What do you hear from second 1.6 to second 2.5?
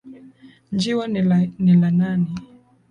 ni la nani.